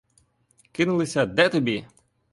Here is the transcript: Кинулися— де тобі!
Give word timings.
Кинулися— 0.71 1.25
де 1.25 1.49
тобі! 1.49 1.85